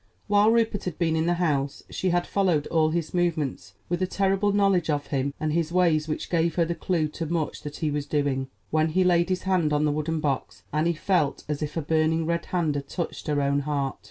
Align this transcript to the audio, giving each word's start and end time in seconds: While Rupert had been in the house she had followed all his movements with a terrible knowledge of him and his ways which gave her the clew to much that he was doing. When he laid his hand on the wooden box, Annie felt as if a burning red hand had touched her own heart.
While 0.25 0.49
Rupert 0.49 0.85
had 0.85 0.97
been 0.97 1.15
in 1.15 1.27
the 1.27 1.35
house 1.35 1.83
she 1.91 2.09
had 2.09 2.25
followed 2.25 2.65
all 2.71 2.89
his 2.89 3.13
movements 3.13 3.73
with 3.87 4.01
a 4.01 4.07
terrible 4.07 4.51
knowledge 4.51 4.89
of 4.89 5.05
him 5.05 5.31
and 5.39 5.53
his 5.53 5.71
ways 5.71 6.07
which 6.07 6.31
gave 6.31 6.55
her 6.55 6.65
the 6.65 6.73
clew 6.73 7.07
to 7.09 7.27
much 7.27 7.61
that 7.61 7.75
he 7.75 7.91
was 7.91 8.07
doing. 8.07 8.47
When 8.71 8.89
he 8.93 9.03
laid 9.03 9.29
his 9.29 9.43
hand 9.43 9.71
on 9.71 9.85
the 9.85 9.91
wooden 9.91 10.19
box, 10.19 10.63
Annie 10.73 10.93
felt 10.95 11.43
as 11.47 11.61
if 11.61 11.77
a 11.77 11.83
burning 11.83 12.25
red 12.25 12.45
hand 12.47 12.73
had 12.73 12.89
touched 12.89 13.27
her 13.27 13.43
own 13.43 13.59
heart. 13.59 13.99